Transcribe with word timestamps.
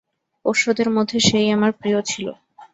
পোষ্যদের 0.45 0.87
মধ্যে 0.89 1.17
সে-ই 1.19 1.49
আমার 1.51 1.71
প্রিয় 1.71 1.99
ছিল। 2.01 2.27